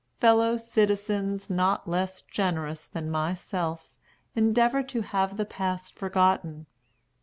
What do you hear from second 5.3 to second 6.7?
the past forgotten.